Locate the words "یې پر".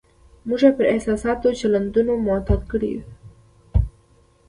0.65-0.85